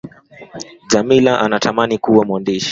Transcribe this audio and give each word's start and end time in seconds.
Jamila 0.89 1.39
anatamani 1.39 1.97
kuwa 1.97 2.25
mwandishi 2.25 2.69